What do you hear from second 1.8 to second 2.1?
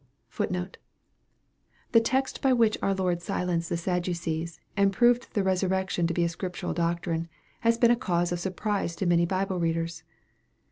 The